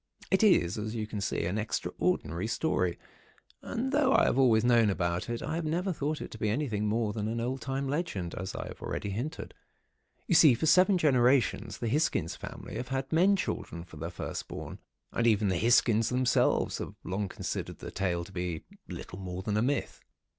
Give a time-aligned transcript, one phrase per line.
[0.31, 2.97] "It is, as you can see, an extraordinary story,
[3.61, 6.49] and though I have always known about it, I have never thought it to be
[6.49, 9.53] anything more than old time legend, as I have already hinted.
[10.25, 14.47] You see, for seven generations the Hisgins family have had men children for their first
[14.47, 14.79] born,
[15.11, 19.55] and even the Hisgins themselves have long considered the tale to be little more than
[19.55, 20.01] a myth.